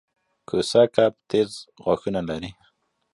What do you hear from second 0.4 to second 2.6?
کوسه کب تېز غاښونه لري